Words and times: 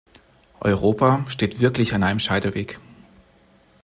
Europa 0.61 1.25
steht 1.29 1.59
wirklich 1.59 1.93
an 1.93 2.01
einem 2.01 2.17
Scheideweg. 2.19 2.79